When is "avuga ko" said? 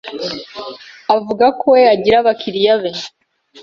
1.15-1.65